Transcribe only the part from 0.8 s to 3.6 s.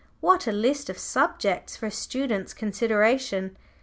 of subjects for a student's consideration!